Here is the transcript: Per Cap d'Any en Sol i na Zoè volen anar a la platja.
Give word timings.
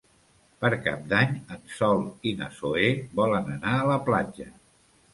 Per 0.63 0.71
Cap 0.85 1.03
d'Any 1.11 1.35
en 1.57 1.61
Sol 1.75 2.03
i 2.31 2.35
na 2.41 2.49
Zoè 2.57 2.91
volen 3.23 3.57
anar 3.61 3.79
a 3.85 3.89
la 3.95 4.03
platja. 4.13 4.53